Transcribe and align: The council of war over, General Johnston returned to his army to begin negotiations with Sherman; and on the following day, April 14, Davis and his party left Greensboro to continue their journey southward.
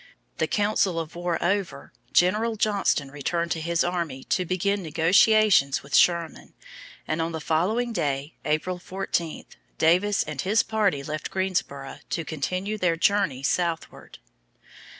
The 0.39 0.47
council 0.47 0.99
of 0.99 1.13
war 1.13 1.37
over, 1.43 1.93
General 2.11 2.55
Johnston 2.55 3.11
returned 3.11 3.51
to 3.51 3.61
his 3.61 3.83
army 3.83 4.23
to 4.29 4.45
begin 4.45 4.81
negotiations 4.81 5.83
with 5.83 5.95
Sherman; 5.95 6.55
and 7.07 7.21
on 7.21 7.33
the 7.33 7.39
following 7.39 7.93
day, 7.93 8.33
April 8.43 8.79
14, 8.79 9.45
Davis 9.77 10.23
and 10.23 10.41
his 10.41 10.63
party 10.63 11.03
left 11.03 11.29
Greensboro 11.29 11.99
to 12.09 12.25
continue 12.25 12.79
their 12.79 12.95
journey 12.95 13.43
southward. 13.43 14.17